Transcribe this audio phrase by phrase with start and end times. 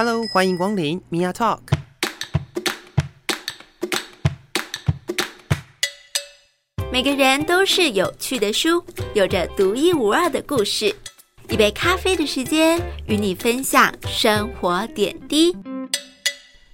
[0.00, 1.58] Hello，欢迎光临 Mia Talk。
[6.92, 8.80] 每个人都是有趣的书，
[9.12, 10.94] 有着独一无二的故事。
[11.48, 15.52] 一杯咖啡的时间，与你分享生活点滴。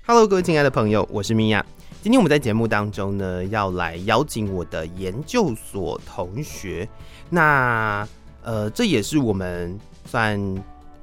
[0.06, 1.62] Hello，各位亲爱的朋友，我是 Mia。
[2.02, 6.86] 今天我们在节目当中呢，要来邀请我的研究所同学。
[7.30, 8.06] 那
[8.42, 10.38] 呃，这也是我们算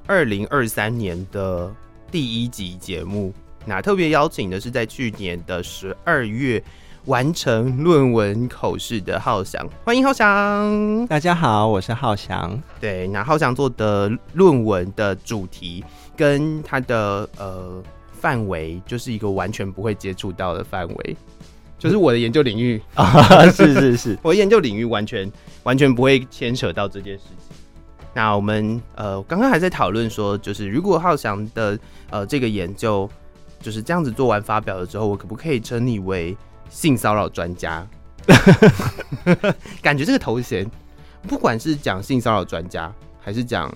[0.06, 1.74] 二零二三年的
[2.12, 3.32] 第一集节目。
[3.64, 6.62] 那特别邀请的是在去年的十二月
[7.06, 11.06] 完成论文口试的浩翔，欢迎浩翔。
[11.06, 12.62] 大家好，我是浩翔。
[12.78, 15.82] 对，那浩翔做的论文的主题
[16.14, 17.82] 跟他的呃。
[18.12, 21.16] 范围就是一个完全不会接触到的范围，
[21.76, 25.28] 就是我的研究领域 啊，是是是， 我的研究领域完全
[25.64, 27.41] 完全不会牵扯到这件事情。
[28.14, 31.78] 那我们呃刚刚还在讨论说，就是如果浩翔的
[32.10, 33.08] 呃这个研究
[33.60, 36.36] 就是这样子做完发表了之后，我可不可以称你为
[36.68, 37.86] 性骚扰专家？
[39.82, 40.70] 感觉这个头衔，
[41.26, 43.72] 不管是讲性骚扰专家，还是讲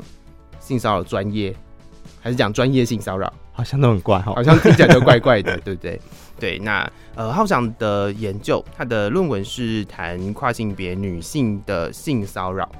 [0.61, 1.55] 性骚扰专业，
[2.21, 3.33] 还是讲专业性骚扰。
[3.53, 5.99] 好像都很怪哈，好像听起来都怪怪的， 对不对？
[6.39, 12.71] 对，那呃，浩翔的研究，他的论文是谈跨性别女性的性骚扰，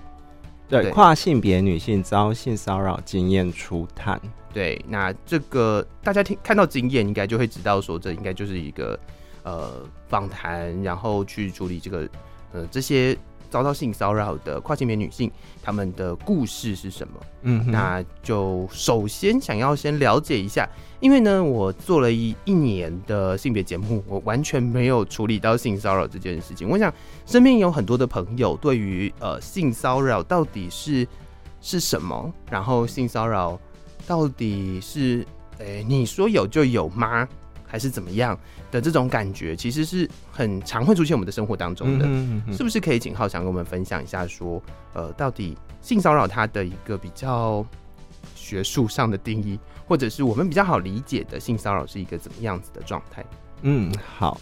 [0.69, 4.21] 对，跨性别女性遭性骚扰经验初探。
[4.53, 8.99] 对，那这个大家听看到经验，应该就会知道说，这应该就是一个
[9.43, 12.09] 呃访谈，然后去处理这个
[12.53, 13.17] 呃这些。
[13.51, 15.31] 遭到性骚扰的跨性别女性，
[15.63, 17.15] 她们的故事是什么？
[17.43, 20.69] 嗯，那就首先想要先了解一下，
[21.01, 26.69] 因为呢，我做了一一年的性别节目，我完全没有处理到性骚扰这件事情。
[26.69, 26.93] 我想
[27.25, 31.07] 身边有很多的朋友对于呃性骚扰到底是
[31.61, 33.59] 是什么，然后性骚扰
[34.07, 35.27] 到底是
[35.59, 37.29] 诶、欸、你说有就有吗？
[37.69, 38.39] 还是怎么样
[38.77, 42.05] 的这种感觉，其实是很常会出现我们的生活当中的，
[42.55, 44.63] 是不是可以请浩翔跟我们分享一下，说，
[44.93, 47.65] 呃，到底性骚扰它的一个比较
[48.35, 49.59] 学术上的定义，
[49.89, 53.25] 或者是我们比较好理解的性骚扰是一个怎么样子的状态？
[53.63, 54.39] 嗯，好，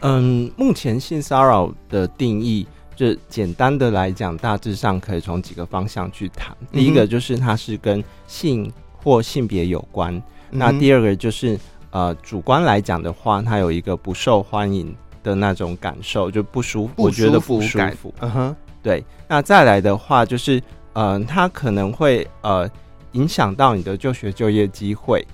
[0.00, 2.66] 嗯，目前性骚扰的定义，
[2.96, 6.56] 就简单的来讲，大致上可以从几个方向去谈。
[6.72, 10.12] 第一个就是它是跟性或性别有关，
[10.50, 11.56] 嗯，那第二个就是。
[11.90, 18.14] 呃，主观来讲的话，他有一个不受欢迎的那种感受，就不舒服，我觉得不舒服。
[18.20, 19.04] 嗯哼，对。
[19.26, 20.62] 那再来的话，就是
[20.92, 22.70] 呃，他可能会呃
[23.12, 25.26] 影响到你的就学就业机会。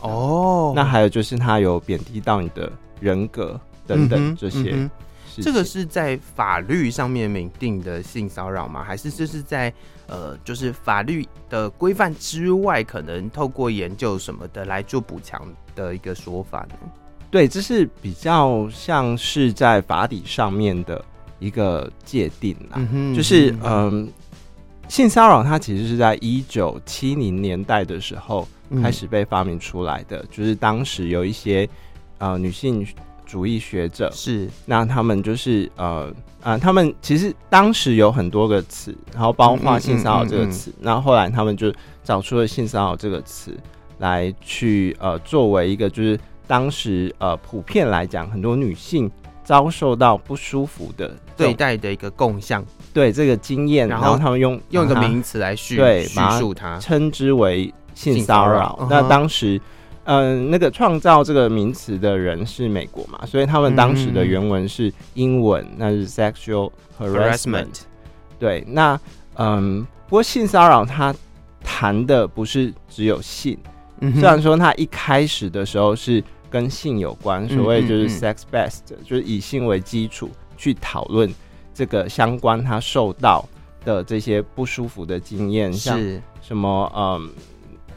[0.00, 0.72] 哦。
[0.74, 4.70] 那还有就是，他有贬低到你的人格等等这些。
[4.72, 4.90] 嗯
[5.36, 8.82] 这个是在法律上面明定的性骚扰吗？
[8.82, 9.72] 还是这是在
[10.08, 15.40] 呃，就是法律的规范之外，可能透过研究什么的来做补强
[15.74, 16.76] 的一个说法呢？
[17.30, 21.04] 对，这是比较像是在法理上面的
[21.38, 22.76] 一个界定啦。
[22.76, 24.08] 嗯哼，就是嗯、呃，
[24.88, 28.46] 性骚扰它其实是在一九七零年代的时候
[28.82, 31.68] 开始被发明出来的，嗯、就是当时有一些
[32.18, 32.86] 呃女性。
[33.26, 41.72] 主义学者是，那他们就是呃呃，他们其实当时有很多个词，然后包括性骚扰这个词，然后后来他们就
[42.02, 43.56] 找出了性骚扰这个词
[44.00, 46.18] 来去呃作为一个就是
[46.48, 49.08] 当时呃普遍来讲很多女性
[49.44, 58.88] 遭受到不舒服的对待的一个共相，对这个经验，然后他们用用一个名词来叙对叙述它，称之为性骚扰。
[58.90, 59.60] 那当时。
[60.04, 67.82] 嗯，那个创造这个名词的人是美国嘛，所以他们当时的原文是英文，嗯、那是 sexual harassment。
[68.36, 68.98] 对，那
[69.36, 71.14] 嗯，不过性骚扰它
[71.62, 73.56] 谈的不是只有性，
[74.00, 81.32] 嗯，虽然说他一开始的时候是跟性有关，所谓就是 sex based，就是以性为基础去讨论
[81.72, 83.48] 这个相关他受到
[83.84, 85.98] 的这些不舒服的经验，像
[86.40, 87.30] 什么嗯。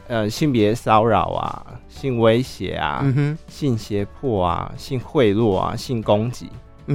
[0.06, 6.50] 呃，性别骚扰啊，性威胁啊，嗯、性胁迫啊，性贿赂啊，性攻击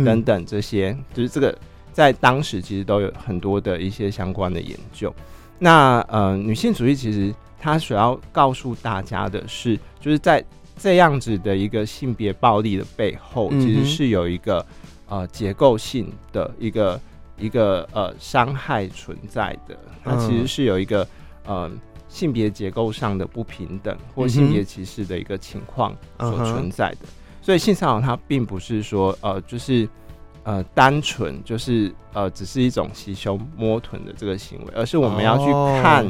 [0.06, 1.58] 等等这些，嗯，就是这个
[1.92, 5.12] 在当时其实都有很多的一些相关的研究。
[5.58, 10.44] 那呃，女性主义其实它所要告诉大家的是，就是在
[10.78, 14.66] 这样子的一个性别暴力的背后，其实是有一个
[15.08, 17.00] 呃结构性的一个
[17.38, 19.78] 一个呃伤害存在的。
[20.04, 21.08] 它其实是有一个
[21.46, 21.70] 呃。
[22.12, 29.88] 性别结构上的不平等或性别歧视的一个情况所存在的，嗯、所以性骚扰它并不是说呃就是
[30.42, 35.52] 呃单纯就是呃只是一种袭胸摸臀的这个行为，而是我们要去
[35.84, 36.04] 看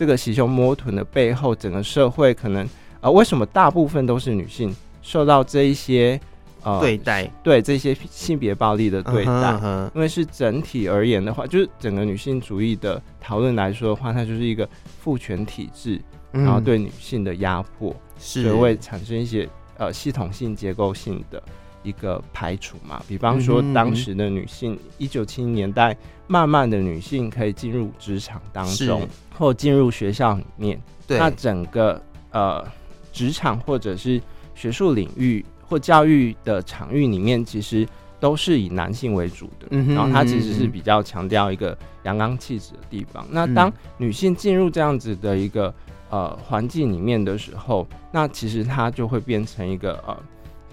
[0.00, 2.66] 这个袭胸摸臀的背后，整个社会可能
[3.02, 6.18] 呃，为什么大部分都是女性受到这一些
[6.62, 7.30] 呃对待？
[7.42, 9.90] 对这些性别暴力的对待，uh huh, uh huh.
[9.94, 14.66] 因为是整体而言的话，就是整个女性主义的讨论来说的话，它就是一个
[15.02, 16.00] 父权体制，
[16.32, 21.42] 然后对女性的压迫，是、嗯、会产生一些呃系统性、结构性的
[21.82, 23.02] 一个排除嘛。
[23.08, 25.96] 比方说，当时的女性，一九七零年代，
[26.26, 29.06] 慢慢的女性可以进入职场当中，
[29.36, 32.64] 或进入学校里面，对那整个呃。
[33.12, 34.22] 职场或者是
[34.54, 37.84] 学术领域或教育的场域里面，其实
[38.20, 39.66] 都是以男性为主的。
[39.92, 43.24] 然后它其实是比较强调一个阳刚气质的地方。
[43.24, 45.74] 嗯、那当女性进入这样子的一个
[46.08, 50.16] 呃环境里面的时候，那其实它就会变成一个呃，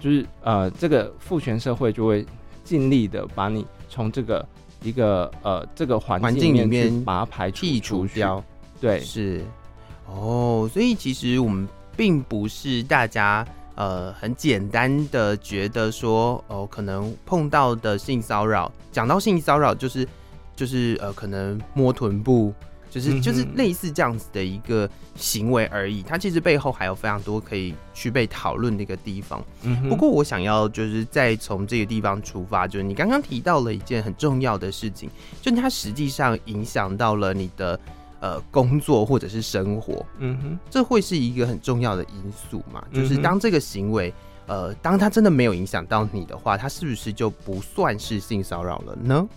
[0.00, 2.24] 就是呃这个父权社会就会
[2.64, 4.46] 尽力的把你从这个
[4.82, 8.42] 一个呃这个环境里面把它排除剔除掉。
[8.80, 9.42] 对，是
[10.06, 11.68] 哦，所以其实我们。
[11.98, 20.06] 并不是大家呃很简单的觉得说哦，可能碰到的性骚扰，讲到性骚扰就是
[20.54, 22.54] 就是呃可能摸臀部，
[22.90, 26.02] 就是就是类似这样子的一个行为而已。
[26.02, 29.44] 它其实背后还有非常多可以去被讨论的一个地方。
[29.88, 35.08] 不过我想要就是再从这个地方出发，就是你刚刚提到了一件很重要的事情，
[35.40, 37.78] 就它实际上影响到了你的。
[38.20, 42.84] 呃，工作或者是生活，嗯哼，这会是一个很重要的因素嘛？
[42.92, 44.12] 就是当这个行为，
[44.48, 49.28] 呃，当他真的没有影响到你的话，他是不是就不算是性骚扰了呢？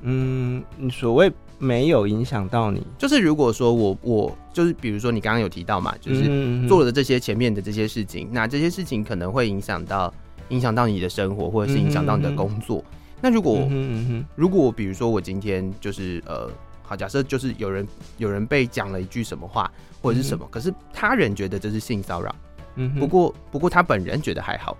[0.00, 1.30] 嗯，你所谓
[1.62, 10.12] 没有影响到你，就是如果说我我就是比如说你刚刚有提到嘛，就是做了这些前面的这些事情，那这些事情可能会影响到
[10.48, 12.82] 影响到你的生活，或者是影响到你的工作。
[12.90, 13.68] 嗯、那如果、
[14.34, 16.50] 如果比如说我今天就是呃。
[16.84, 17.86] 好，假设就是有人
[18.18, 19.70] 有人被讲了一句什么话
[20.02, 22.34] 或者是什么，嗯、可是他人觉得这是性骚扰，
[22.74, 24.76] 嗯，不过不过他本人觉得还好，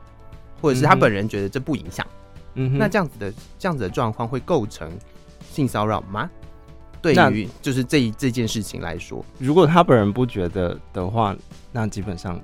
[0.61, 2.05] 或者是他本人觉得这不影响，
[2.55, 4.91] 嗯哼，那这样子的这样子的状况会构成
[5.49, 6.29] 性骚扰吗？
[7.03, 11.37] 对于就是这这件事情来说，如果他本人不觉得的话，
[11.73, 12.41] 那基本上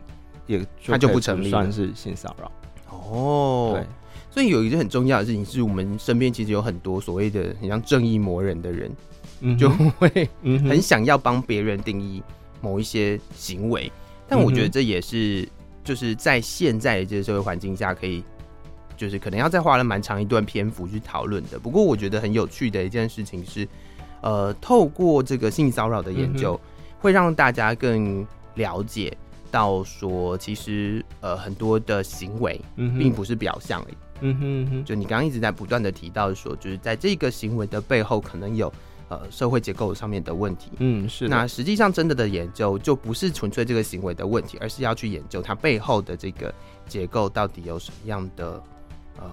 [0.46, 2.52] 也就他就不成立算是性骚扰
[2.90, 3.72] 哦。
[3.74, 3.86] 对，
[4.30, 8.90] 所以有一个很重要的事情是我们身边其实有很多所谓的很像正义魔人的人。
[9.56, 12.20] 就会很想要帮别人定义
[12.60, 13.88] 某一些行为，
[14.26, 15.48] 但我觉得这也是
[15.84, 18.24] 就是在现在的这个社会环境下，可以
[18.96, 21.56] 就是可能要再花了蛮长一段篇幅去讨论的。
[21.56, 23.64] 不过我觉得很有趣的一件事情是，
[24.20, 26.60] 呃，透过这个性骚扰的研究，
[26.98, 29.16] 会让大家更了解
[29.50, 33.96] 到说，其实呃很多的行为并不是表象而已。
[34.20, 38.72] 嗯哼，就你刚刚一直在不断的提到说，就是在这个行为的背后可能有。
[39.10, 41.28] 呃，社会结构上面的问题，嗯，是。
[41.28, 46.54] 那实际上，真的的研究就不是纯粹这个行为的问题，而是要去研究它背后的这个
[46.86, 48.62] 结构到底有什么样的
[49.16, 49.24] 呃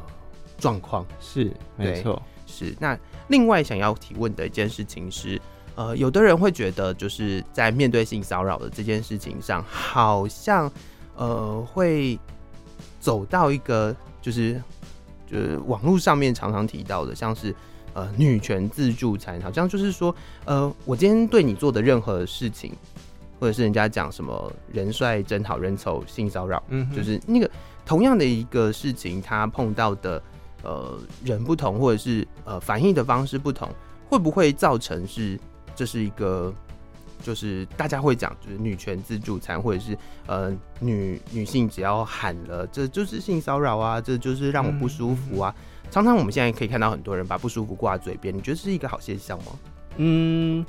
[0.57, 1.05] 状况。
[1.19, 2.73] 是，没错，是。
[2.79, 2.97] 那
[3.27, 5.41] 另外想要提问的一件事情是，
[5.75, 10.71] 呃，有的人会觉得，就是在面对性骚扰的这件事情上，好像
[11.15, 12.19] 呃会
[12.99, 14.61] 走到一个就是
[15.25, 17.55] 就是网络上面常常提到的，像是。
[17.95, 20.13] 呃，女权自助餐好像就是说，
[20.43, 22.73] 呃，我今天对你做的任何事情，
[23.39, 27.49] 或者是人家讲什么人帅真好人丑性骚扰，嗯，就是那个
[27.85, 30.21] 同样的一个事情，他碰到的
[30.65, 33.69] 呃人不同，或者是呃反应的方式不同，
[34.09, 35.39] 会不会造成是
[35.75, 36.53] 这是一个，
[37.23, 45.55] 就是大家会讲就是女权自助餐，或者是呃女女性只要喊了这就是性骚扰啊，这就是让我不舒服啊。
[45.91, 49.45] 常常我们现在可以看到很多人把不舒服挂在嘴边，你觉得是一个好现象吗？
[49.97, 50.65] 嗯，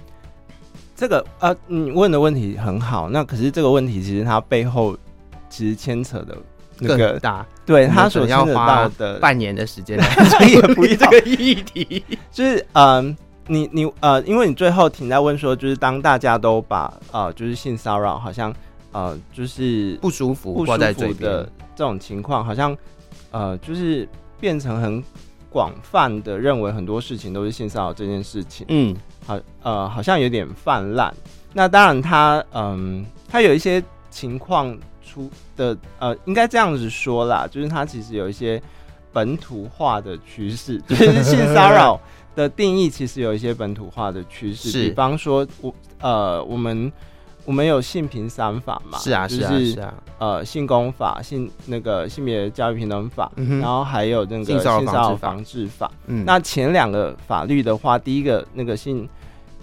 [0.95, 3.09] 这个呃，你问的问题很好。
[3.09, 4.97] 那可是这个问题其实它背后
[5.49, 6.37] 其实牵扯的
[6.79, 7.21] 那个
[7.65, 10.09] 对他所要花的半年的时间来
[10.75, 13.17] 处理这个议题，就是嗯、呃，
[13.49, 18.55] 你你呃，因为你最后停在问说，就是当大家都把呃，就是性骚扰好像
[18.93, 22.77] 呃，就是不舒服不舒服的这种情况，好像
[23.31, 24.09] 呃，就是。
[24.39, 25.03] 变成很
[25.49, 28.95] 广泛的认为很多事情都是性骚扰这件事情，嗯，
[29.27, 31.11] 好，呃，好像有点泛滥。
[31.55, 34.77] 那当然他，他嗯，他有一些情况
[35.17, 38.63] 出的，呃，应该这样子说啦，就是它其实有一些
[39.13, 41.99] 本土化的趋势，就是 性骚扰
[42.35, 46.93] 的定义其实有一些本土化的趋势，是比方说，我呃，我们。
[47.47, 48.99] 我们有性平三法嘛？
[48.99, 49.95] 是啊，是啊，是啊。
[50.19, 55.89] 呃，性工法、性那个性别教育平等法，嗯、然后还有那个性骚扰防治法。
[56.09, 59.09] 嗯，那前两个法律的话，第一个那个性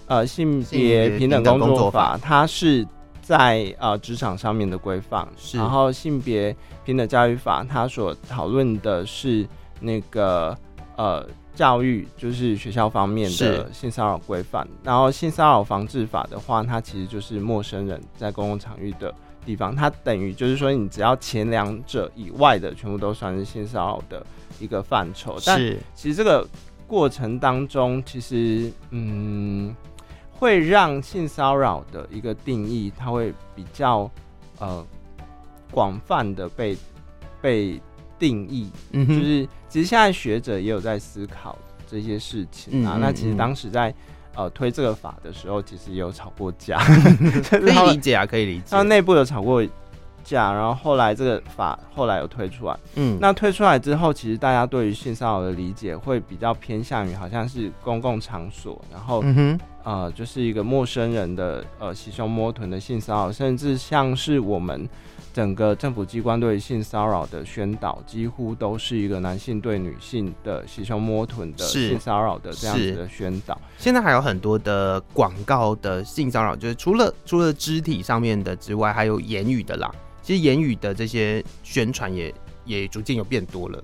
[0.07, 2.87] 呃性别平等工作法它是
[3.23, 6.53] 在呃职场上面的规范，是然后性别
[6.83, 9.47] 平等教育法，它所讨论的是
[9.79, 10.55] 那个
[10.97, 11.25] 呃
[11.55, 14.67] 教育，就是学校方面的性骚扰规范。
[14.83, 19.15] 然后性骚扰防治法的话，它其实就是陌生人在公共场域的
[19.45, 24.25] 地方，它等于就是说，你只要前两者以外的，全部都算是性骚扰的
[24.59, 25.37] 一个范畴。
[25.45, 25.57] 但
[25.95, 26.45] 其实这个
[26.85, 29.73] 过程当中，其实嗯。
[30.43, 34.11] 会让性骚扰的一个定义，它会比较
[34.59, 34.85] 呃
[35.71, 36.77] 广泛的被
[37.41, 37.81] 被
[38.19, 38.69] 定义。
[38.91, 41.57] 嗯，就是其实现在学者也有在思考
[41.89, 42.95] 这些事情啊。
[42.95, 43.95] 嗯嗯嗯，那其实当时在
[44.35, 46.77] 呃推这个法的时候，其实也有吵过架，
[47.49, 48.65] 可以理解啊，可以理解。
[48.69, 49.65] 他内部有吵过
[50.25, 52.77] 架，然后后来这个法后来有推出来。
[52.95, 59.59] 嗯，那推出来之后，其实大家对于性骚扰的理解会比较偏向于好像是公共场所，然后嗯哼。
[59.83, 64.87] 呃，就是一个陌生人的呃袭胸摸臀的性骚扰，甚至像是我们
[65.33, 73.59] 整个政府机关对性骚扰的宣导，几乎都是一个男性对女性的袭胸摸臀的性骚扰的这样子的宣导。
[73.77, 79.93] 现在还有很多的广告的性骚扰，就是除了除了肢体上面的之外，还有言语的啦。
[80.21, 83.83] 其实言语的这些宣传也也逐渐有变多了。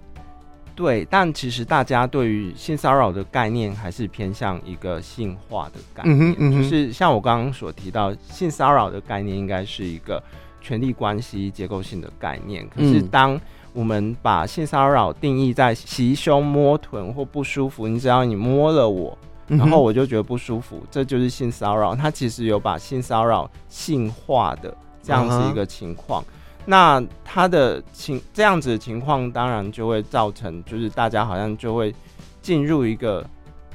[0.79, 10.23] 对，但其实大家对于性骚扰的概念还是偏向一个性化的概念，嗯嗯、就是像我刚刚所提到，性骚扰的概念应该是一个
[10.61, 12.65] 权力关系结构性的概念。
[12.73, 13.37] 可是当
[13.73, 19.17] 我们把性骚扰定义在袭胸摸臀或不舒服，你只要你摸了我，
[19.47, 21.93] 然后我就觉得不舒服，嗯、这就是性骚扰。
[21.93, 26.23] 它其实有把性骚扰性化的这样子一个情况。
[26.69, 31.91] 那他的情这样子的情况，当然就会造成，就是大家好像就会
[32.43, 33.25] 进入一个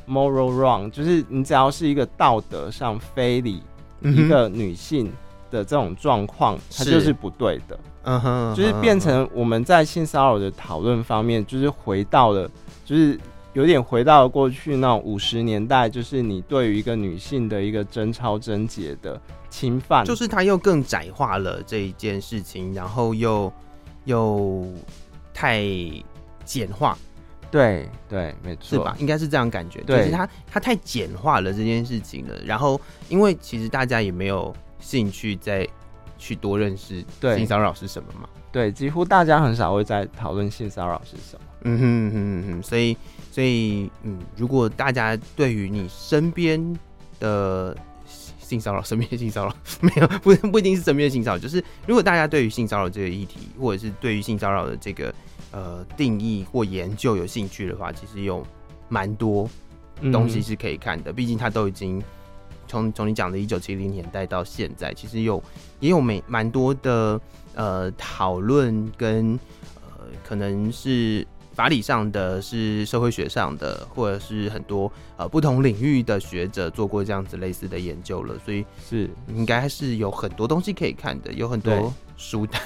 [0.06, 3.60] moral wrong，就是你只要是一个道德上非礼
[4.00, 5.12] 一个女性
[5.50, 7.76] 的这种状况，它就是不对的。
[8.04, 12.48] 嗯哼，就是变成我们在性骚扰的讨论方面，就是回到了，
[12.84, 13.18] 就是
[13.54, 19.20] 有点回到了过去那种五十年代，就是你对于一个女性的一个贞操贞洁的。
[19.50, 23.52] 侵犯就是他又更窄化了这一件事情，然后又
[24.04, 24.66] 又
[25.32, 25.62] 太
[26.44, 26.98] 简化，
[27.52, 28.96] 对对，没错，是吧？
[28.98, 29.80] 应该是这样感觉。
[29.82, 32.34] 对，就是他他太简化了这件事情了。
[32.44, 35.64] 然后，因为其实大家也没有兴趣再
[36.18, 38.28] 去多认识性骚扰是什么嘛。
[38.50, 41.46] 对，几乎大家很少会在讨论性骚扰是什么。
[41.62, 42.96] 嗯哼哼哼，所以
[43.34, 46.78] 所以嗯，如果大家对于你身边
[47.18, 47.76] 的。
[48.38, 55.12] 性骚扰，身边性骚扰没有， 不不一定是身边性骚扰，就是如果大家对于性骚扰这个议题，或者是对于性骚扰的这个
[55.50, 58.46] 呃定义或研究有兴趣的话，其实有
[58.90, 59.48] 蛮多
[60.12, 61.10] 东西是可以看的。
[61.10, 62.00] 毕、竟它都已经
[62.68, 65.42] 从从你讲的一九七零年代到现在，其实有
[65.80, 67.18] 也有蛮蛮多的
[67.54, 69.40] 呃讨论跟
[69.76, 71.26] 呃可能是。
[71.54, 82.60] 法理上的是社会学上的，或者是很多呃不同领域的学者做过这样子类似的研究了，所以是应该是有很多东西可以看的，有很多书单，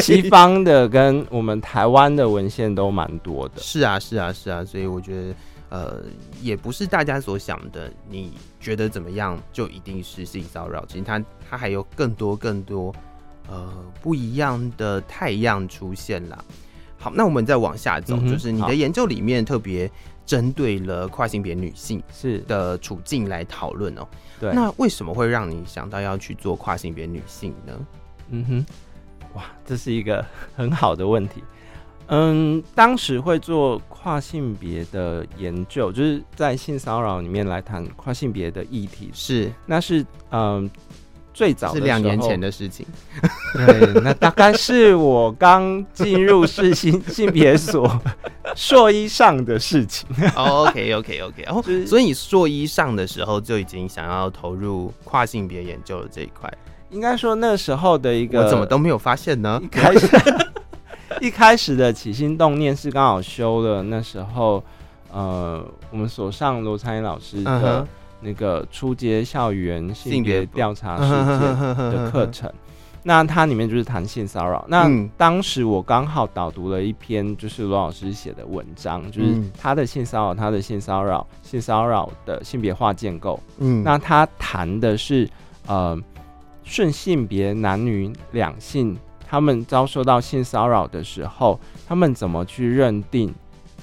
[0.00, 3.60] 西方的跟我们台湾的文献都蛮多的。
[3.60, 5.34] 是啊，是啊，是啊，所以我觉得
[5.70, 6.02] 呃
[6.40, 12.94] 也不是大家所想的，你觉得怎么样就一定是性骚扰，其实它它还有更多更多
[13.48, 13.68] 呃
[14.00, 16.44] 不一样的太阳出现啦。
[17.02, 19.90] 好，那我们再往下走，嗯、就是你的研究里面特别
[20.26, 24.06] 针对了跨性别女性是的处境来讨论哦。
[24.38, 27.86] 对，那为什么会让你想到要去做跨性别女性呢？
[28.28, 28.66] 嗯哼，
[29.32, 30.22] 哇，这是一个
[30.54, 31.42] 很好的问题。
[32.08, 40.70] 嗯，当时会做跨性别的研究，就是在性骚扰里面来谈跨性别的议题，是，那是嗯。
[41.40, 42.84] 最早是两年前的事情，
[43.54, 47.98] 对，那大概是我刚进入世新性别所
[48.54, 50.06] 硕一上的事情。
[50.36, 56.52] Oh, OK OK OK，然后所以你硕一上的时候就已经想要投入跨性别研究的这一块。
[56.90, 59.58] 应该说那时候的一个，我怎么都没有发现呢？
[59.62, 60.08] 一开始
[61.22, 64.62] 一开始的起心动念是刚好修了那时候，
[65.10, 67.50] 呃，我们所上罗参英老师的。
[67.50, 67.86] Uh-huh.
[68.20, 72.52] 那个初阶校园性别调查事件的课程，
[73.02, 74.64] 那它里面就是谈性骚扰。
[74.68, 83.40] 那当时我刚好导读了一篇就是罗老师写的文章，就是他的性骚扰，他的性骚扰，性骚扰的性别化建构。
[83.58, 85.28] 嗯，那他谈的是
[85.66, 85.98] 呃
[86.62, 91.58] 顺性别男女两性，他们遭受到性骚扰的时候，
[91.88, 93.34] 他们怎么去认定，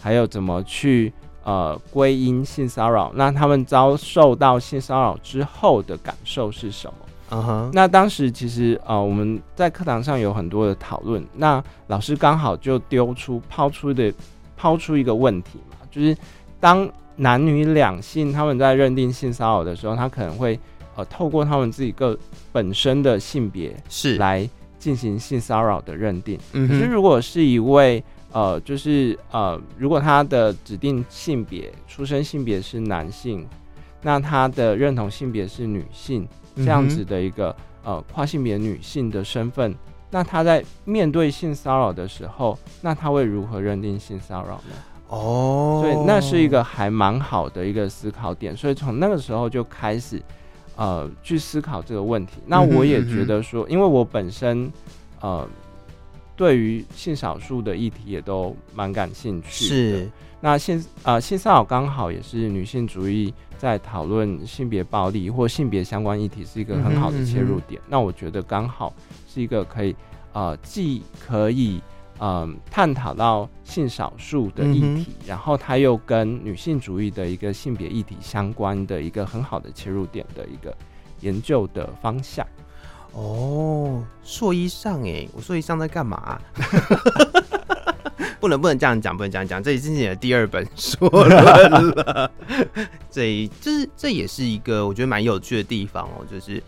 [0.01, 1.11] 还有怎么去。
[1.47, 6.93] 呃，归因性骚扰，那他们遭受到性骚扰之后的感受是什么？
[7.29, 7.71] 嗯哼。
[7.73, 14.13] 那当时其实呃，我们在课堂上有很多的讨论，那老师刚好就丢出抛出的
[14.57, 16.13] 抛出一个问题嘛，就是
[16.59, 16.85] 当
[17.15, 20.59] 男女两性他们在认定性骚扰的时候，他可能会
[20.97, 22.17] 呃透过他们自己个
[22.51, 24.45] 本身的性别是来
[24.77, 26.37] 进行性骚扰的认定。
[26.51, 28.03] 嗯，可是如果是一位
[28.37, 33.47] 呃，就是呃，如果他的指定性别出生性别是男性，
[34.03, 36.27] 那他的认同性别是女性，
[36.57, 39.73] 这样子的一个呃跨性别女性的身份，
[40.11, 44.75] 那他在面对性骚扰的时候，那他会如何认定性骚扰呢？
[45.07, 50.21] 哦，所以那是一个还蛮好的一个思考点，所以从那个时候就开始
[50.75, 52.33] 呃去思考这个问题。
[52.45, 54.71] 那我也觉得说，因为我本身
[55.21, 55.47] 呃。
[56.37, 59.69] 对于性少数的议题也都蛮感兴趣的。
[59.69, 67.81] 是，那性呃性骚扰刚好也是女性主义在讨论性别暴力或性别相关议题是一个很好的切入点。
[67.81, 68.93] 嗯嗯嗯，那我觉得刚好
[69.27, 69.95] 是一个可以
[70.33, 71.81] 呃既可以
[72.19, 80.71] 呃探讨到性少数的议题，嗯、然后它又跟女性主义的一个性别议题相关的一个很好的切入点的一个
[81.21, 82.45] 研究的方向。
[83.13, 86.39] 哦，硕一上哎，我硕一上在干嘛、
[88.39, 92.29] 不能不能这样讲，不能这样讲，这已经是你的第二本书了。
[93.09, 96.61] 这就是这也是一个我觉得蛮有趣的地方哦，就是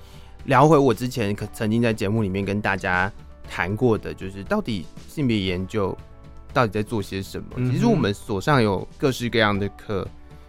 [0.46, 3.12] 聊回我之前可曾经在节目里面跟大家
[3.48, 5.96] 谈过的，就是到底性别研究
[6.52, 7.72] 到底在做些什么？
[7.72, 10.08] 其实我们所上有各式各样的课，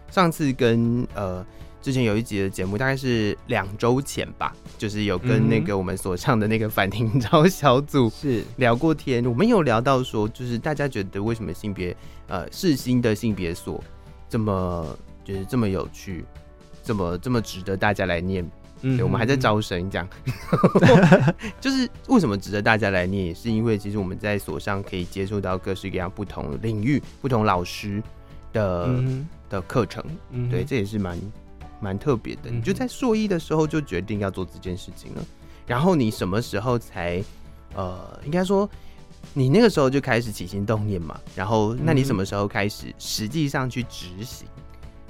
[0.09, 1.45] 上次跟呃。
[1.81, 9.25] 之前有一集的节目，大概是两周前吧，就是有跟那个我们所上的那个反听招小组 是聊过天。
[9.25, 11.95] 我们有聊到说，就是大家觉得为什么性别
[12.27, 13.83] 呃世新的性别所
[14.29, 16.23] 这么就是这么有趣，
[16.83, 18.47] 这么这么值得大家来念？
[18.83, 20.07] 嗯，我们还在招生，这样，
[21.61, 28.01] 就是为什么值得大家来念，也是因为其实我们在所上可以接触到各式各样不同领域、不同老师
[28.53, 30.03] 的、嗯、的课程。
[30.31, 31.15] 嗯，对，这也是蛮。
[31.81, 35.25] 蛮特别的，你就在硕一的时候就决定要做这件事情了，
[35.65, 37.21] 然后你什么时候才，
[37.73, 38.69] 呃，应该说
[39.33, 44.47] 你那个时候就开始起心动念嘛，然后那你什么时候开始实际上去执行？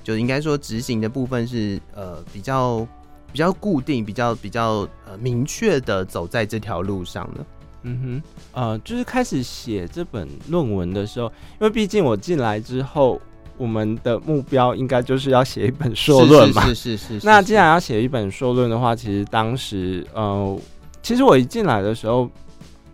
[0.01, 2.87] 就应该说执行的部分是呃比较
[3.31, 7.45] 比较固定、比较比较呃明确的走在这条路上的。
[7.83, 11.27] 嗯哼，呃，就是开始写这本论文的时候，
[11.59, 13.21] 因为毕竟我进来之后。
[13.61, 17.25] 我们的目标应该就是要写一本硕论嘛，是是是，是。
[17.27, 20.59] 那既然要写一本硕论的话，其实当时，呃，
[21.03, 22.27] 其实我一进来的时候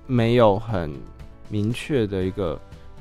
[0.07, 0.93] 没有很
[1.47, 2.59] 明确的一个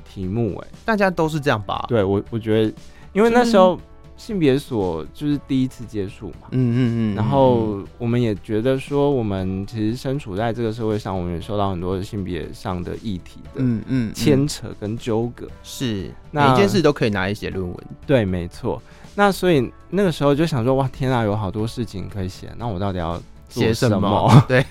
[0.09, 1.83] 题目，哎，大家都是这样吧？
[1.89, 2.73] 对我，我觉得，
[3.11, 3.77] 因为那时候。
[4.17, 17.77] 性别所就是第一次接触嘛，嗯嗯嗯，然后我们也觉得说，我们其实身处在这个社会上，我们也受到很多性别上的议题的嗯嗯牵扯跟纠葛，是那每件事都可以拿来写论文，
[18.07, 18.81] 对，没错。
[19.13, 24.31] 那所以那个时候就想说，哇，天啊，有好多事情可以写，那我到底要写什么？
[24.49, 24.65] 对，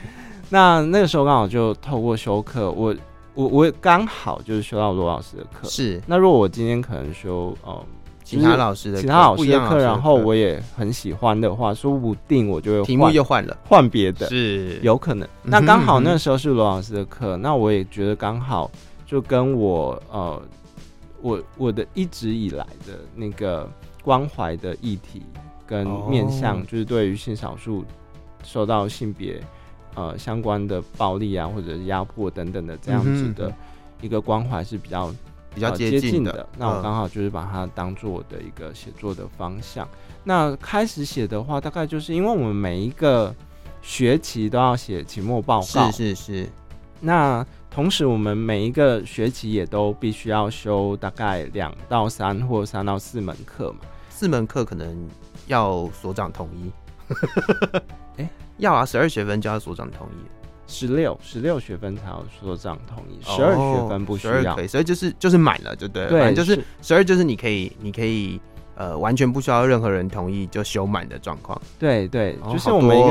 [0.50, 2.94] 那那个时候刚好就透过修课，我
[3.34, 6.02] 我我刚好就是修到罗老师的课，是。
[6.04, 7.78] 那如果我今天可能修，嗯。
[8.26, 14.80] 其他老师的其他老师的课，然后我也很喜欢的话，说不定我就会题目又换了，换别的，是。
[14.82, 15.28] 有可能。
[15.44, 18.68] 那刚好那时候是罗老师的课，那我也觉得刚好
[19.06, 20.42] 就跟我呃，
[21.22, 23.70] 我我的一直以来的那个
[24.02, 25.22] 关怀的议题
[25.64, 27.84] 跟面向，就是对于性少数
[28.42, 29.40] 受到性别
[29.94, 33.54] 呃相关的暴力啊，或者是压迫等等的这样子的
[34.00, 35.14] 一个关怀是比较。
[35.56, 39.86] 比较接近的，呃、近的那我刚好就是把它当做我的一个写作的方向。
[39.86, 43.34] 嗯、那开始写的话，大概就是因为我们每一个
[43.80, 46.48] 学期都要写期末报告，是是是。
[47.00, 53.78] 那同时我们每一个学期也都必须要修大概两到三或三到四门课嘛。
[54.10, 55.08] 四门课可能
[55.46, 56.70] 要所长同意。
[58.18, 60.35] 哎、欸， 要啊，十二学分就要所长同意。
[60.66, 68.40] 十六十六学分才要所长同意，十二学分不需要，可以，所以就是就是满了就对，反正就是十二就是你可以你可以
[68.74, 71.60] 呃完全不需要任何人同意就修满的状况。
[71.78, 73.02] 对对，就是我们一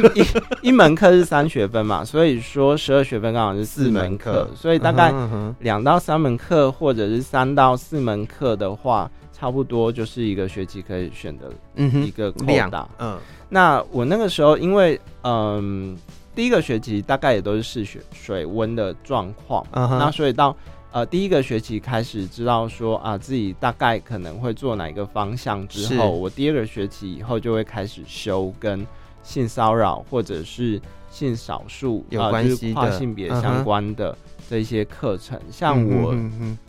[0.00, 5.14] 个 一一一门课是三学分嘛，所以说十二学分刚好是四门课，所以大概
[5.60, 12.88] 两到三门课或者是三到四门课的话，差不多就是一个学期可以选的一个量大。
[12.98, 13.16] 嗯，
[13.48, 15.96] 那我那个时候因为嗯。
[16.34, 19.98] 第一个学期大概也都是试水水温的状况，uh huh.
[19.98, 20.56] 那所以到
[20.90, 28.86] 呃第一个学期开始知道说啊自己大概可能会做哪一个方向之后，我第二个学期以后就会开始修跟
[29.22, 34.16] 性骚扰或者是性少数有关系、呃就是、跨性别相关的
[34.48, 35.38] 这些课程。
[35.38, 36.16] 嗯、像我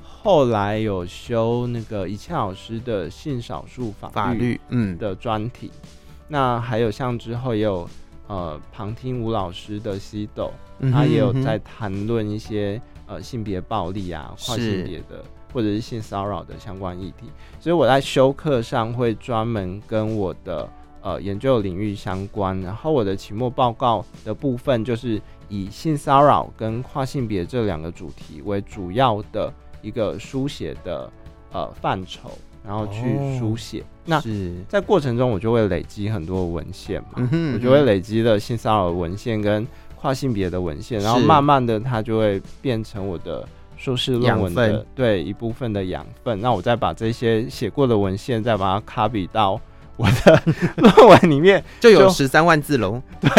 [0.02, 5.90] 后来有修那个一倩老师的性少数法律嗯的专题，嗯、
[6.28, 7.90] 那还有像之后也有
[8.28, 10.52] 呃旁听吴老师的西斗，
[10.92, 15.24] 他也有在谈论一些呃性别暴力啊、跨性别的。
[15.54, 17.28] 或者是性骚扰的相关议题，
[17.60, 20.68] 所以我在修课上会专门跟我的
[21.00, 31.08] 呃研究领域相关，然后我的期末报告的部分就是以性骚扰跟跨性别这两个主题为主要的一个书写的
[31.52, 32.32] 呃范畴，
[32.66, 33.82] 然后去书写。
[33.82, 34.24] 哦、那
[34.68, 43.48] 在过程中，我就会累积很多文献嘛，嗯哼嗯哼，我就会累积了性骚扰的文献跟跨性别的文献，然后慢慢的它就会变成我的。
[43.76, 49.60] 硕士论文的对一部分的养分，那我再把这些写过的文献再把它 copy 到
[49.98, 50.42] 我的
[50.78, 53.02] 论文里面， 就有十三万字喽。
[53.20, 53.30] 对，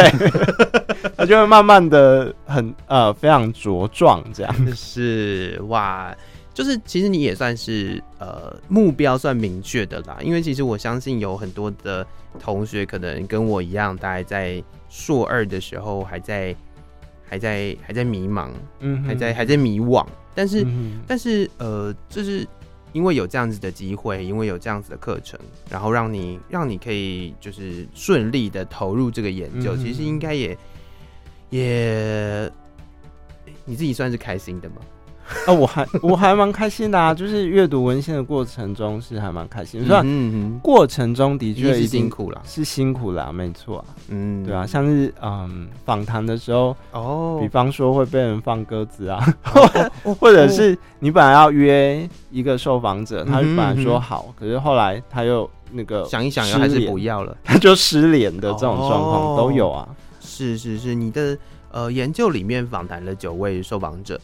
[1.16, 4.54] 它就会慢慢的很呃非常茁壮这样。
[4.76, 6.14] 是哇，
[6.54, 12.06] 就是其实你也算是呃目标算明确的啦，因为其实我相信有很多的
[12.38, 16.54] 同学可能跟我一样，大概在硕二的时候还在
[17.26, 20.06] 还在还在迷茫，嗯，还在还在迷惘。
[20.36, 22.46] 但是，嗯、但是，呃，就是
[22.92, 25.38] 因为有这样子的机会，因为有这样子的课程，
[25.70, 30.58] 然后让你让你可以就是顺利的投入这个研究，嗯、其实应该也
[31.50, 32.50] 也
[33.64, 34.76] 你自己算是开心的吗？
[35.46, 49.24] 啊，我还我还蛮开心的啊，就是阅读文献的过程中是还蛮开心的，虽然过程中的确是辛苦了，是辛苦了，没错啊，嗯，对啊，像是嗯访谈的时候，哦，比方说会被人放鸽子啊，
[50.04, 59.88] 哦、或者是你本来要约一个受访者，他本来说好，可是后来他又那个想一想，还是不要了， 他就失联的这种状况都有啊，
[60.20, 61.37] 是是是，你的
[61.70, 64.20] 呃研究里面访谈了九位受访者。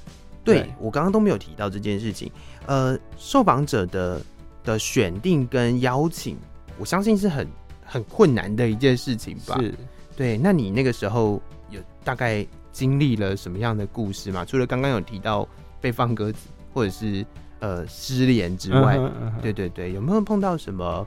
[0.52, 2.30] 对，对我刚刚都没有提到这件事情，
[2.66, 4.20] 呃，受访者的
[4.64, 6.36] 的选定跟邀请，
[6.78, 7.46] 我相信是很
[7.84, 9.58] 很困难的一件事情吧？
[9.60, 9.74] 是，
[10.16, 10.36] 对。
[10.36, 14.44] 那你那个时候有大概经历了什么样的故事吗？
[14.44, 15.48] 除了刚刚有提到
[15.80, 17.24] 被放鸽子或者是
[17.60, 21.06] 呃失联之外，嗯嗯、对对对，有没有碰到什么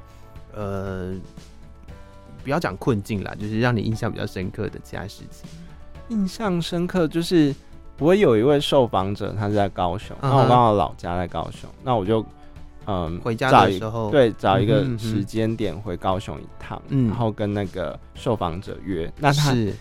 [0.54, 1.14] 呃，
[2.44, 5.50] 不要讲困境啦，就是让你印象比较深刻的其他事情？
[6.10, 7.54] 印象深刻就是。
[8.00, 10.38] 我有一位受访者，他是在高雄，那、uh.
[10.44, 12.26] 我刚好老家在高雄，那我就
[12.86, 19.12] 嗯回家的时候，对，找一个时间点回高雄一趟，嗯，然后跟那个受访者约。
[19.18, 19.74] 那他是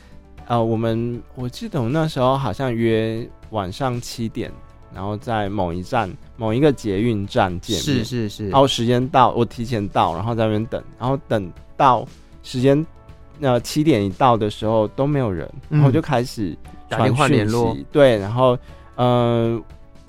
[0.46, 4.52] 呃，我们我记得我那时候好像约晚上七点，
[4.94, 8.48] 然后在某一站某一个捷运站见面，是是是。
[8.50, 12.06] 然后时间到，我提前到，然后在那边等，然后等到
[12.42, 12.84] 时间
[13.40, 16.56] 呃七点一到的时候都没有人，然后我就开始。
[16.88, 18.54] 打电话联络，对，然后，
[18.96, 19.62] 嗯、呃，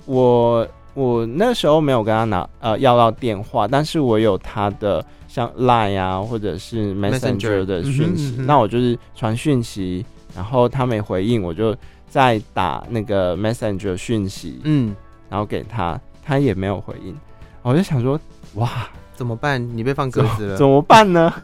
[0.04, 10.04] 我我那时候没有跟他拿呃要到电话，但是我有他的像 Line 啊或者是 Messenger 的讯息，那我就是传讯息，
[10.36, 11.74] 然后他没回应，我就
[12.06, 14.94] 再打那个 Messenger 讯息，嗯，
[15.30, 17.16] 然后给他，他也没有回应，
[17.62, 18.20] 我就想说，
[18.56, 18.68] 哇，
[19.14, 19.58] 怎么办？
[19.74, 20.48] 你被放鸽子了。
[20.50, 21.32] 怎，怎么办呢？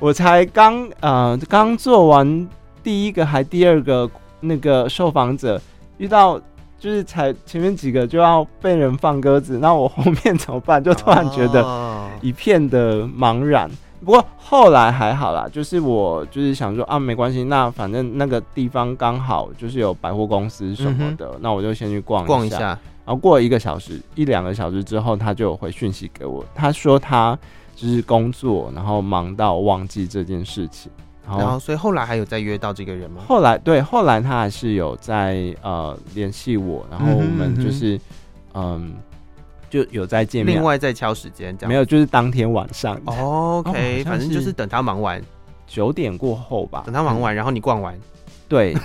[0.00, 2.48] 我才刚呃刚做完。
[2.82, 4.10] 第一个还第二个
[4.40, 5.60] 那个受访者
[5.98, 6.40] 遇到
[6.78, 10.82] 就是才前面几个就要被人放鸽子，那我后面怎么办？
[10.82, 13.70] 就突然觉得一片的茫然。
[14.02, 22.60] 不过后来还好啦，就是我就是想说啊，没关系，那反正那个地方刚好就是有百货公司什么的，那我就先去逛逛一下。
[23.04, 27.38] 然后过了一个小时一两个小时之后，他就有回讯息给我，他说他
[27.80, 30.92] 就是工作，然后忙到忘记这件事情。
[31.26, 33.22] 然后，所以后来还有再约到这个人吗？
[33.26, 37.98] 后来，对，后来他还是有在呃联系我，然后我们就是
[38.52, 38.94] 嗯，
[39.70, 41.68] 就有在见面，另外再敲时间这样。
[41.68, 43.00] 没有，就是当天晚上。
[43.06, 45.22] 哦、OK，反正就是等他忙完，
[45.66, 46.82] 九点过后吧。
[46.84, 47.96] 等他忙完，然后你逛完。
[48.50, 48.76] 对，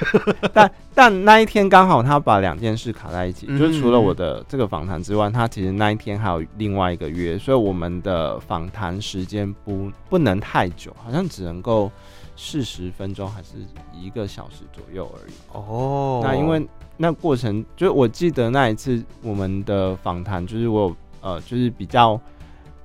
[0.52, 11.90] 但但那一天刚好他把两件事卡在一起，嗯、就是除了我的这个访谈之外，他其实那一天还有另外一个约，所以我们的访谈时间不不能太久，好像只能够
[12.36, 13.52] 四十分钟还是
[13.98, 15.32] 一个小时左右而已。
[15.52, 16.64] 哦，那因为
[16.98, 22.20] 那过程，就是我记得那一次我们的访谈，就是我有呃，就是比较。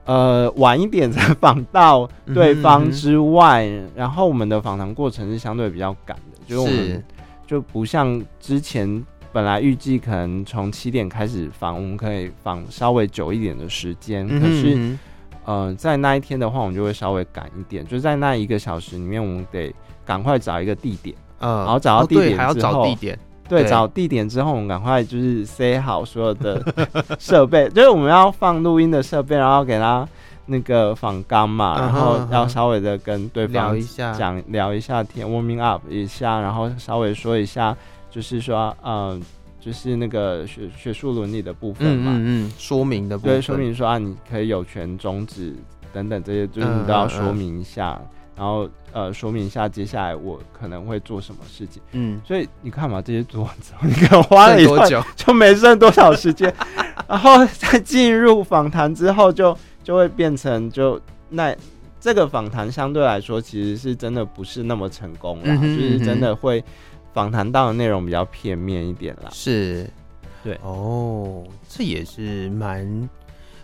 [0.06, 6.18] 呃，晚一点才访到对方之外，然后我们的访谈过程是相对比较赶
[6.50, 7.04] 的，就是我们
[7.46, 14.40] 就不像之前本来预计可能从七点开始访，我们可以访稍微久一点的时间，嗯。
[14.42, 14.98] 可是，
[15.46, 19.74] 呃，在那一天的话，我们就会稍微赶一点，就在那一个小时里面，我们得
[20.06, 26.64] 赶快找一个地点，嗯，然后找到地点之后，哦、还要找地点，对，对找地点之后，我们赶快就是 set 好所有的
[27.18, 30.08] 设备， 就是我们要放录音的设备，然后给他
[30.50, 37.76] 那个访刚嘛，然后要稍微的跟对方聊一下，讲聊一下天，warming up 一下，然后稍微说一下，
[38.10, 39.22] 就是说，嗯。
[39.62, 45.54] 就是那个学学术伦理的部分嘛，嗯嗯，说明的部分，对，说明说啊，你可以有权终止
[45.92, 48.08] 等等这些，就是你都要说明一下，嗯嗯、
[48.38, 51.82] 然后呃，说明一下接下来我可能会做什么事情。
[51.92, 56.52] 嗯，所以你看嘛，这些做完之后，你可能花了多久，就没剩多少时间，
[57.06, 61.56] 然后在进入访谈之后就，就就会变成就那
[62.00, 66.64] 这个访谈相对来说其实是真的不是那么成功了，嗯嗯、就是真的会。
[67.12, 69.90] 访谈到的内容比较片面一点啦，是，
[70.44, 70.54] 对。
[70.62, 73.10] 哦，这也是蛮，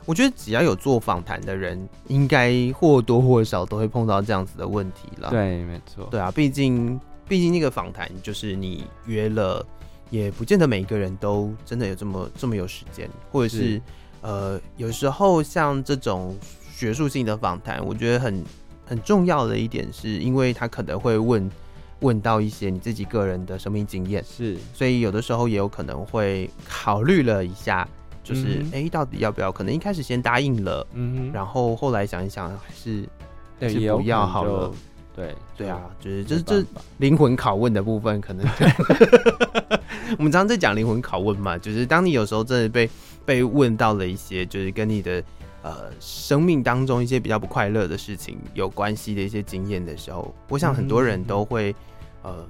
[0.04, 5.30] 我觉得只要有做访谈的人，应该或多或少都会碰到这样子的问题了。
[5.30, 7.00] 对，没错，对啊，毕竟
[7.30, 9.64] 毕竟那个访谈就是你约了，
[10.10, 13.80] 也不见得每一个人都真的有这么这么有时间，或者，是
[14.26, 16.36] 呃，有时候像这种
[16.74, 18.44] 学术性的访谈，我觉得很
[18.86, 21.50] 很重要的一点是，因为他可能会问。
[22.02, 27.88] 问到一些你自己个人的生命经验，是，所以有的时候也有可能会考虑了一下，
[28.22, 29.50] 就是哎、到底要不要？
[29.50, 33.08] 可能一开始先答应了，嗯，然后后来想一想，还是
[33.60, 34.72] 还是不要好了。
[35.16, 36.64] 对对啊，就是就是这
[36.98, 38.46] 灵魂拷问的部分，可能
[40.20, 42.88] 我们常常在讲灵魂拷问嘛，就是当你有时候真的被
[43.26, 45.24] 被问到了一些，就是跟你的。
[45.66, 51.72] 呃，生命当中一些比较不快乐的事情有关系的一些经验的时候，我想很多人都会，
[52.22, 52.48] 嗯、呃，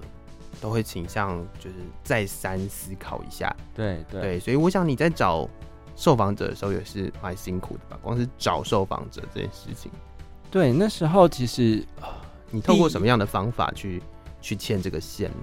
[0.60, 3.56] 都会倾向就是再三思考一下。
[3.74, 5.50] 对对，对，所以我想你在找
[5.96, 7.98] 受访者的时候也是蛮辛苦的吧？
[8.04, 9.90] 光是找受访者这件事情。
[10.52, 12.10] 对，那时候其实，呃、
[12.52, 14.04] 你透过什么样的方法去
[14.42, 15.38] 去牵这个线呢？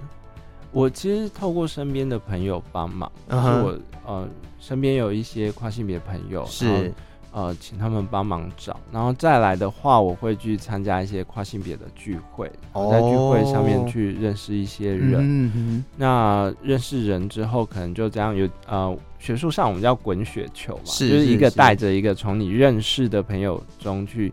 [0.73, 4.27] 我其实透过身边的朋友帮忙，然后我呃
[4.59, 6.91] 身边有一些跨性别朋友是。
[7.35, 15.83] 呃，请他们帮忙找，然后再来的话，我会去参加一些跨性别的聚会，哦、在聚会上面去认识一些人。
[15.97, 24.31] 那认识人之后，可能就这样有呃，学术上我们叫滚雪球嘛，是就是一个带着一个从你认识的朋友中去，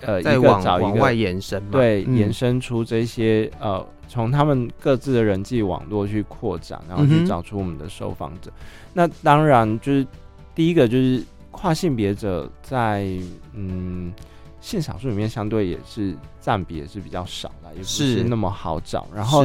[0.00, 8.50] 呃，再往一个找一个往外延伸，对，嗯、延伸出这些呃，从他们各自的人际网络去扩展，然后去找出我们的受访者。
[8.50, 10.06] 嗯、那当然就是
[10.54, 11.22] 第一个就是。
[11.58, 13.08] 跨性别者在
[13.54, 14.12] 嗯
[14.60, 19.08] 性少数里面相对也是占比也是比较少的，也不是那么好找。
[19.14, 19.42] 然后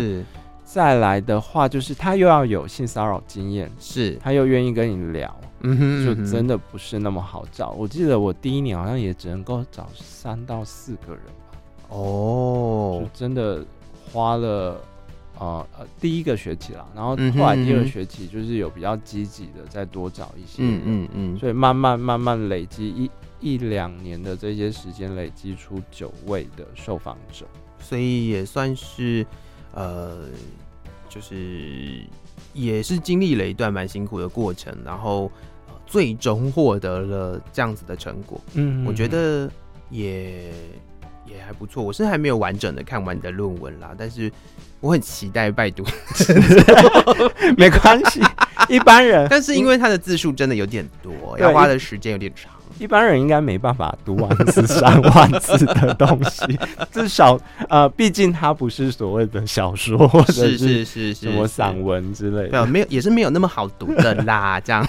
[0.66, 7.72] 再来的话，就是他又要有性骚扰经验，是他又愿意跟你聊，嗯哼，就真的不是那么好找。
[7.72, 11.58] 我记得我第一年好像也只能够找三到四个人吧。
[11.90, 13.66] 哦，就真的
[14.12, 14.80] 花了。
[15.40, 27.48] 呃呃，第一个学期啦，然后后来第二学期就是有比较积极的再多找一些，嗯嗯嗯，所以慢慢慢慢累积一一两年的这些时间，累积出九位的受访者，
[27.80, 29.26] 所以也算是
[29.74, 30.28] 呃，
[31.10, 32.04] 就是
[32.54, 35.32] 也是经历了一段蛮辛苦的过程，然后
[35.92, 39.52] 最终获得了这样子的成果，嗯，我觉得
[39.90, 40.46] 也
[41.26, 41.84] 也还不错。
[41.84, 44.32] 我是还没有完整的看完你的论文啦，但是。
[44.80, 45.86] 我很期待拜读，
[47.56, 48.20] 没关系，
[48.68, 49.28] 一般人。
[49.30, 56.60] 但是因为他的字数真的有点多，要花的时间有点长，一般人应该没办法读完十三万字的东西。
[56.92, 57.40] 至少
[57.70, 64.60] 呃，毕竟它不是所谓的小说或者是是什么散文之类的，没有没有，也是没有那么好读的啦。
[64.66, 64.84] 这样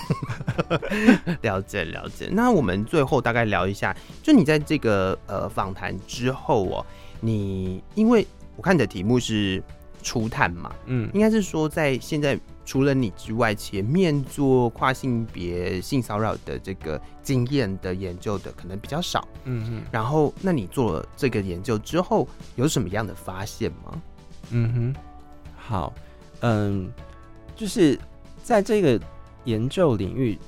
[1.42, 2.30] 了解了解。
[2.32, 6.86] 那我们最后大概聊一下，就你在这个呃访谈之后哦，
[7.20, 8.26] 你因为
[8.56, 9.62] 我看你的题目是。
[10.02, 19.82] 初探嘛，嗯，应该是说，在现在除了你之外，前面做跨性别性骚扰的这个经验的研究的可能比较少，嗯嗯。
[19.90, 24.02] 然后，那你做了这个研究之后，有什么样的发现吗？
[24.50, 24.94] 嗯哼，
[25.56, 25.94] 好，
[26.40, 26.92] 嗯，
[27.56, 27.98] 就是
[28.42, 29.00] 在这个
[29.44, 30.38] 研究领域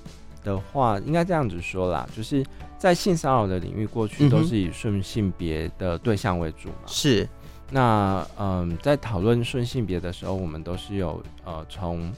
[0.43, 2.45] 的话，应该这样子说啦，就是
[2.79, 7.29] 在性骚扰的领域，过去都是以顺性别的对象为主嘛，是。
[7.70, 12.12] 那嗯，在讨论顺性别的时候，我们都是有呃从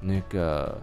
[0.00, 0.80] 那个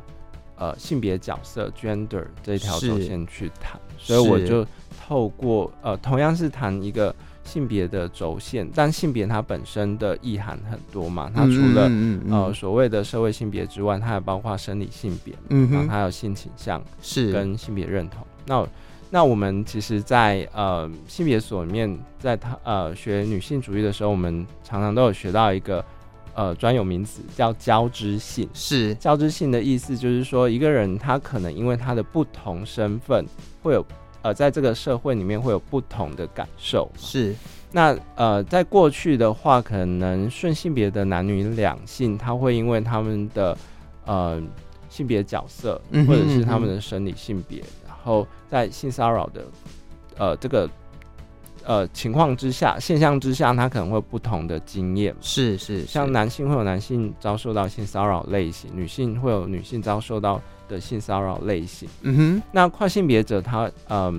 [0.58, 4.66] 呃性别角色 gender 这条轴线去谈，所以我就
[5.08, 17.32] 透过呃同样是谈一个性别的轴线，但性别它本身的意涵很多嘛，它除了嗯嗯嗯呃所谓的社会性别之外，它还包括生理性别，嗯哼，然后还有性倾向是。
[17.32, 18.22] 跟性别认同。
[18.22, 18.68] 是那
[19.12, 25.84] 那我们其实在，在呃性别所里面，在他呃学女性主义的时候，我们常常都有学到一个
[26.36, 28.48] 呃专有名词，叫交织性。
[28.54, 33.26] 是交织性的意思，就是说一个人他可能因为他的不同身份，
[33.64, 33.84] 会有
[34.22, 36.88] 呃在这个社会里面会有不同的感受。
[36.96, 37.36] 是
[37.72, 43.58] 那呃在过去的话，可能顺性别的男女两性，他会因为他们的
[44.06, 44.40] 呃
[44.88, 47.60] 性别角色，或者是他们的生理性别。
[47.60, 49.46] 嗯哼嗯哼然后在性骚扰的
[50.18, 50.68] 呃这个
[51.64, 55.16] 呃情况之下，现象之下，他可能会有不同的经验。
[55.22, 61.88] 是是，像男性会有男性遭受到性骚扰类型，女性会有女性遭受到的性骚扰类型。
[62.02, 64.14] 嗯哼，那跨性别者他嗯、呃、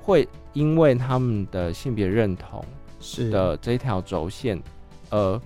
[0.00, 2.64] 会因为他们的性别认同
[3.00, 4.62] 是的这一条轴线，
[5.10, 5.40] 而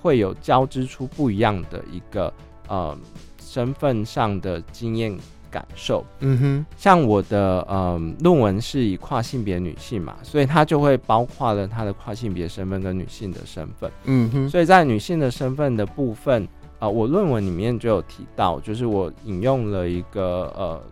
[0.00, 2.32] 会有交织出不一样的一个
[2.68, 2.96] 呃
[3.40, 5.18] 身份上的经验。
[5.50, 16.44] 感受，嗯哼，像我的呃论文是以跨性别女性嘛，所以它就会包括了她的跨性别身份跟女性的身份，嗯哼，所以在女性的身份的部分，
[16.78, 20.82] 啊、呃，我论文里面就有提到，就是我引用了一个呃。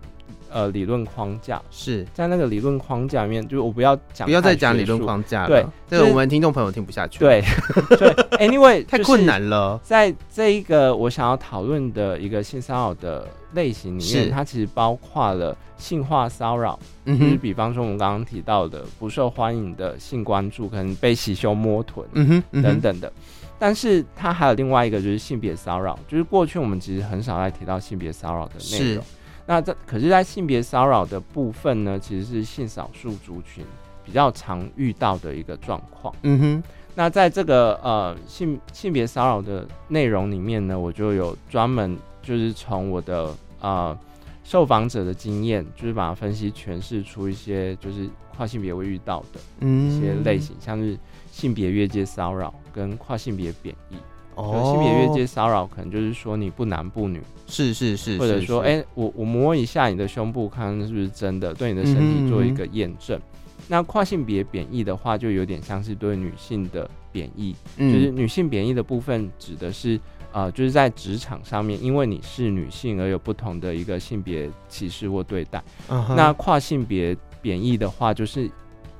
[0.50, 1.60] 呃，理论框架。
[1.70, 2.06] 是。
[2.14, 7.42] 在那个理论框架里面，就是我不要讲，不要再讲理论框架了，对，这个我们听众朋友听不下去，对，
[7.98, 9.78] 对，anyway， 太困难了。
[9.82, 23.12] 在这一个我想要讨论的一个性骚扰的类型里面，它其实包括了性化骚扰，嗯，就是比方说我们刚刚提到的不受欢迎的性关注，可能被袭胸摸臀，嗯哼，嗯哼，等等的。
[23.58, 29.04] 但是它还有另外一个就是性别骚扰，就是过去我们其实很少在提到性别骚扰的内容。
[29.46, 33.64] 那这可是，在性别骚扰的部分呢，其实是性少数族群
[34.04, 36.12] 比较常遇到的一个状况。
[36.22, 36.62] 嗯哼，
[36.96, 43.96] 那在这个呃性性别骚扰的内容里面呢，我就有专门就是从我的呃
[44.42, 50.98] 受访者的经验，就是把它分析诠释出一些就是跨性别会遇到的一些类型，嗯、像是
[51.30, 53.96] 性别越界骚扰跟跨性别贬义。
[54.36, 63.18] 哦，性别越界骚扰可能就是说你不男不女，是是是，或者说，哎、欸，我我摸一下你的胸部，看是不是真的，对你的身体做一个验证。
[63.18, 69.98] 嗯嗯嗯，那跨性别贬义的话，就有点像是对女性的贬义，嗯、就是女性贬义的部分指的是，
[70.32, 75.64] 呃，就是在职场上面，因为你是女性而有不同的一个性别歧视或对待。
[75.88, 78.50] 嗯、那跨性别贬义的话，就是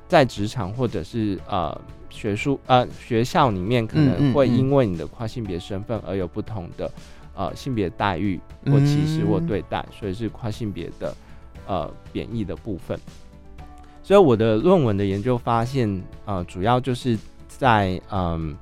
[0.07, 1.79] 在职场或者是呃。
[2.09, 6.91] 学术呃，学校里面可能会因为你的跨性别身份而有不同的
[7.35, 11.15] 呃性别待遇或歧视或对待，所以是跨性别的
[11.67, 12.99] 呃贬义的部分。
[14.01, 17.17] 所以我的论文的研究发现，呃，主要就是
[17.47, 18.57] 在嗯、呃，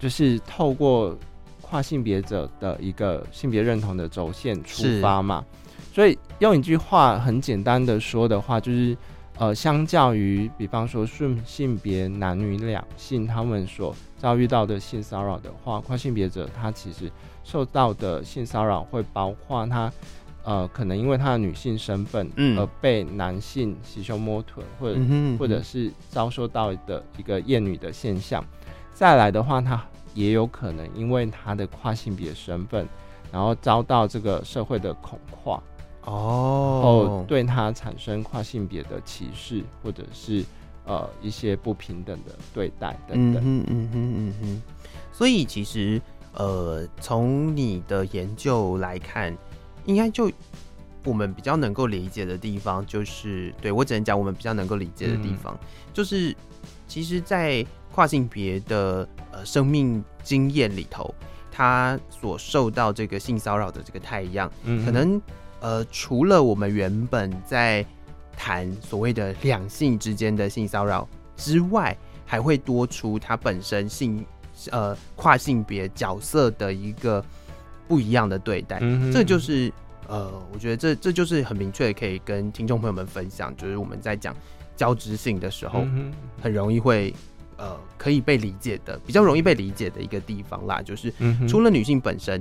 [0.00, 1.16] 就是透过
[1.60, 5.44] 跨性别者的一个性别认同的轴线出发嘛。
[5.94, 8.96] 所以用一句话很简单的说的话，就是。
[9.38, 17.10] 呃，相较于比方说顺性别男女两性，他们所遭遇到的性骚扰的话，跨性别者他其实
[17.44, 19.92] 受到的性骚扰会包括他，
[20.42, 28.44] 呃，可能因为他的女性身份而被男性袭胸摸臀，或者嗯嗯或者是遭受到的一个厌女的现象。
[28.92, 29.80] 再来的话，他
[30.14, 32.88] 也有可能因为他的跨性别身份，
[33.30, 35.62] 然后遭到这个社会的恐吓。
[36.10, 40.44] 哦，对他产生跨性别的歧视，或者是
[40.84, 43.42] 呃一些不平等的对待等等。
[43.44, 44.62] 嗯嗯嗯哼嗯哼。
[45.12, 46.00] 所以其实
[46.34, 49.36] 呃，从你的研究来看，
[49.84, 50.30] 应该就
[51.04, 56.34] 我们比较能够理解的地方，就是对我只能讲我们比较能够理解的地方，嗯、就是
[56.86, 61.12] 其实，在跨性别的呃生命经验里头，
[61.50, 65.20] 他所受到这个性骚扰的这个态样，嗯，可能。
[65.60, 67.84] 呃，除了我们原本在
[68.36, 74.24] 谈所谓的两性之间的性骚扰之外，还会多出它本身性
[74.70, 77.24] 呃跨性别角色的一个
[77.88, 78.78] 不一样的对待。
[78.80, 79.72] 嗯，这就是
[80.06, 84.32] 呃，我觉得这这就是很明确可以跟听众朋友们分享，就是我们在讲
[84.76, 85.84] 交织性的时候，
[86.40, 87.12] 很容易会
[87.56, 91.12] 呃可以被理解的，比较容易被理解的一个地方啦，就是
[91.48, 92.40] 除了女性本身。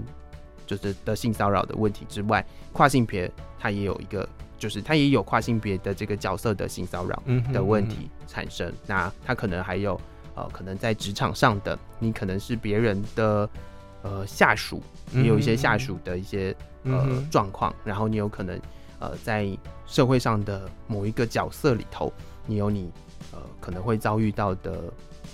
[0.68, 4.28] 就是的性骚扰的问题之外，跨性别他也有一个，
[4.60, 8.68] 就是他也有跨性别的这个角色的性骚扰的问题产生。
[8.68, 8.86] 嗯哼嗯哼。
[8.86, 10.00] 那他可能还有
[10.36, 13.50] 呃，可能在职场上的，你可能是别人的
[14.04, 17.74] 呃下属，也有一些下属的一些呃状况。
[17.84, 18.60] 然后你有可能
[19.00, 19.48] 呃在
[19.88, 22.12] 社会上的某一个角色里头，
[22.46, 22.92] 你有你
[23.32, 24.74] 呃可能会遭遇到的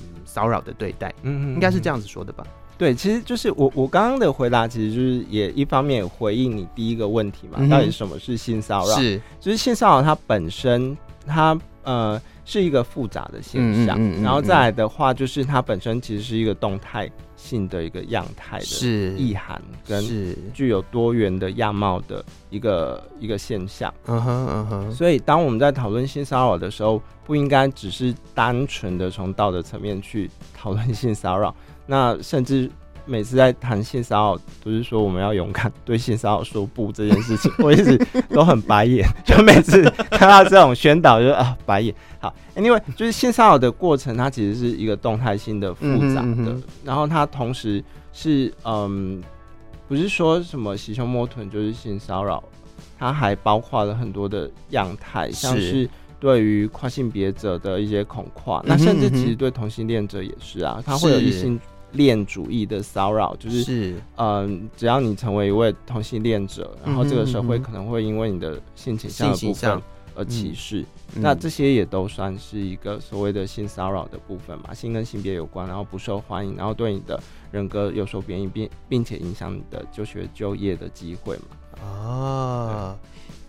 [0.02, 1.14] 嗯骚扰的对待。
[1.24, 1.54] 嗯。
[1.54, 2.46] 应该是这样子说的吧？
[2.78, 8.96] 对，其实就是我我刚刚的回答，其实就是也一方面回应你第一个问题嘛，嗯、到底什么是性骚扰？
[8.96, 18.88] 是，就是性骚扰它本身它呃是一个复杂的现象，嗯嗯嗯嗯、然后再来的话，就是它本身其实是一个动态性的一个样态的
[19.18, 20.04] 意涵，跟
[20.54, 23.94] 具有多元的样貌的一个一个现象。
[24.08, 24.92] 嗯哼嗯哼。
[24.92, 31.56] 所以当我们在讨论性骚扰的时候，不应该只是单纯的从道德层面去讨论性骚扰。
[31.86, 32.70] 那甚至
[33.06, 37.98] 每次在谈性骚扰，不是说我们要勇敢对性骚扰说不这件事情， 我一直
[38.30, 39.08] 都很白眼。
[39.26, 41.94] 就每次看到这种宣导，就啊白眼。
[42.20, 45.84] 好，Anyway，就是性骚扰的过程，它其实是一个动态性的、复
[46.14, 47.84] 杂的，嗯哼嗯哼，然后它同时
[48.14, 49.22] 是嗯，
[49.88, 52.42] 不是说什么袭胸摸臀就是性骚扰，
[52.98, 55.90] 它还包括了很多的样态，像是
[56.22, 61.60] 对于跨性别者的一些恐跨，那甚至其实对同性恋者也是啊，他会有一性。
[61.94, 69.82] 恋主义的骚扰，就是嗯，只要你成为一位同性恋者，然后这个社会可能会因为你的性倾向的部分
[70.16, 70.82] 而歧视，
[71.16, 77.20] 嗯、那这些也都算是一个所谓的性骚扰的部分嘛，性跟性别有关，然后不受欢迎，然后对你的
[77.52, 81.84] 人格有所贬义，并并且影响你的就学就业的机会嘛。
[81.84, 82.96] 啊，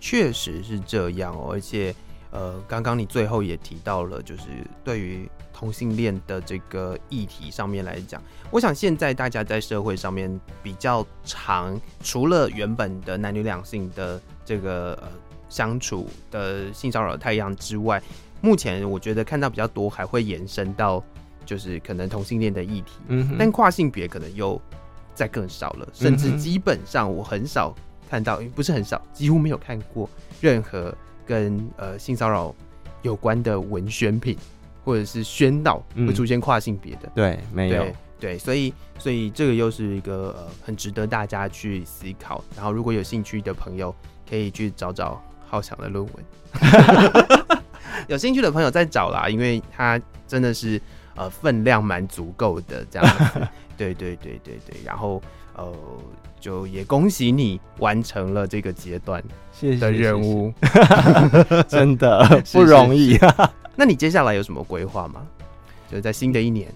[0.01, 1.95] 确实是这样哦，而且
[2.35, 4.43] 呃，刚刚你最后也提到了，就是
[4.85, 5.27] 对于。
[5.57, 8.21] 同性恋的这个议题上面来讲，
[8.51, 10.29] 我想现在大家在社会上面
[10.65, 15.09] 比较常，除了原本的男女两性的这个呃
[15.49, 18.03] 相处的性骚扰太阳之外，
[18.41, 21.03] 目前我觉得看到比较多还会延伸到
[21.47, 24.61] 就是可能同性恋的议题，嗯，但跨性别可能又
[25.15, 27.73] 再更少了，甚至基本上我很少
[28.11, 30.11] 看到，不是很少，几乎没有看过
[30.41, 30.93] 任何
[31.27, 32.55] 跟呃性骚扰
[33.03, 34.37] 有关的文宣品。
[34.87, 37.87] 或者是宣导会出现跨性别的、嗯，对，没有，
[38.21, 42.45] 对，所以，所以这个又是一个呃很值得大家去思考。
[42.55, 43.97] 然后，如果有兴趣的朋友，
[44.29, 46.15] 可以去找找浩翔的论文。
[48.09, 49.99] 有兴趣的朋友再找啦，因为他
[50.29, 50.79] 真的是
[51.17, 53.49] 呃分量蛮足够的这样子。
[53.79, 54.77] 对，对，对，对，对。
[54.85, 55.23] 然后，
[55.57, 55.73] 呃，
[56.45, 59.25] 就也恭喜你完成了这个阶段
[59.81, 60.53] 的任务，
[61.67, 63.51] 真的不容易啊。
[63.75, 65.23] 那你接下来有什么规划吗？
[65.91, 66.69] 就是在新的一年，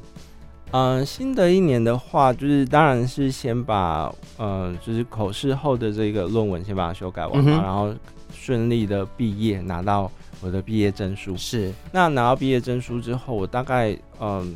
[0.70, 7.94] 嗯、呃，新的一年的话，就是当然是先把，呃，就是口试后的这个论文先把它修改完嘛，嗯、然后
[8.32, 10.10] 顺利的毕业，拿到
[10.40, 11.36] 我的毕业证书。
[11.36, 14.46] 是，那拿到毕业证书之后，我大概，嗯、呃，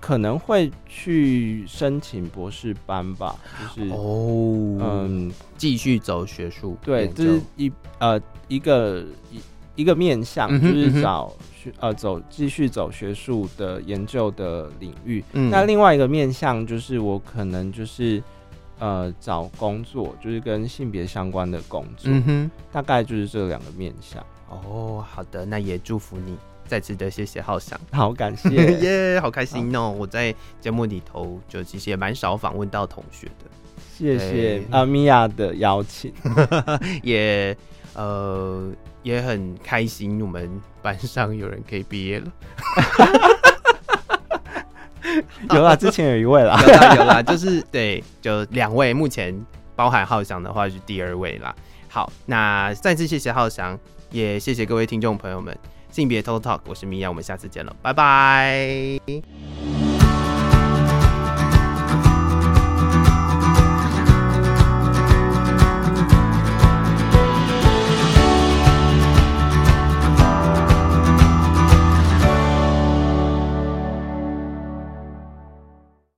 [0.00, 3.36] 可能会去申请博士班吧，
[3.76, 11.72] 就是哦，嗯，继续走学术，对，这是一呃一个一一个面向，嗯、就是找学。
[11.80, 15.22] 呃，走继续走学术的研究的领域。
[15.34, 18.22] 嗯，那另外一个面向就是我可能就是
[18.78, 22.10] 呃找工作，就是跟性别相关的工作。
[22.10, 24.24] 嗯，大概就是这两个面向。
[24.48, 26.34] 哦，好的，那也祝福你，
[26.68, 29.90] 再次的谢谢浩翔， 好感谢 耶，yeah, 好开心哦！
[29.90, 33.50] 我在节目里头就其实也蛮少访问到同学的，
[33.96, 36.12] 谢谢阿米娅的邀请，
[37.02, 37.56] 也
[37.94, 38.70] 呃。
[39.04, 42.26] 也很开心，我们班上有人可以毕业了。
[45.54, 49.34] 有啦，之前有一位啦，有啦，有啦，就是对，就两位，目前
[49.74, 51.54] 包含浩翔的话是第二位啦。
[51.88, 53.78] 好，那再次谢谢浩翔，
[54.10, 55.56] 也谢谢各位听众朋友们。
[55.98, 59.87] 性别 Total Talk，我是米娅，我们下次见了，拜拜。